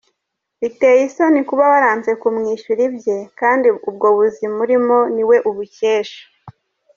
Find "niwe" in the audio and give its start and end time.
5.15-5.37